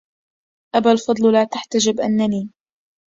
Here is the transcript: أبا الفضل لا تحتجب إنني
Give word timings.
أبا 0.75 0.91
الفضل 0.91 1.33
لا 1.33 1.43
تحتجب 1.43 1.99
إنني 1.99 2.49